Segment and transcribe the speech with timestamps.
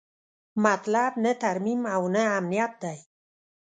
[0.65, 2.97] مطلب نه ترمیم او نه امنیت دی.